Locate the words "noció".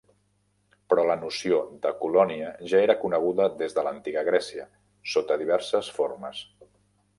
1.23-1.59